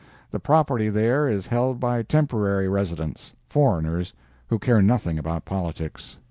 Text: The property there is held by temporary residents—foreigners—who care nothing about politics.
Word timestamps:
The 0.31 0.39
property 0.39 0.89
there 0.89 1.27
is 1.27 1.45
held 1.45 1.79
by 1.79 2.01
temporary 2.01 2.67
residents—foreigners—who 2.67 4.57
care 4.57 4.81
nothing 4.81 5.19
about 5.19 5.45
politics. 5.45 6.17